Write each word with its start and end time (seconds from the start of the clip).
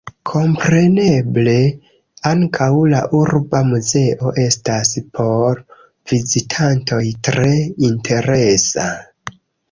Kompreneble 0.27 1.51
ankaŭ 2.29 2.69
la 2.93 3.01
urba 3.17 3.61
muzeo 3.67 4.31
estas 4.43 4.93
por 5.17 5.61
vizitantoj 6.13 7.03
tre 7.29 7.51
interesa. 7.89 8.87